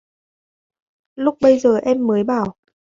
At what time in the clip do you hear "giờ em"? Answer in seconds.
1.59-2.07